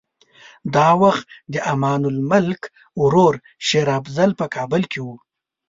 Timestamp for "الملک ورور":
2.11-3.33